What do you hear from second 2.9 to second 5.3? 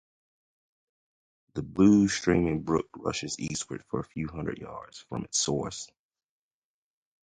rushes eastward for a few hundred yards from